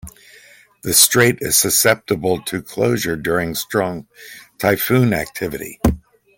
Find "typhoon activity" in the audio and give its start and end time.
4.57-5.79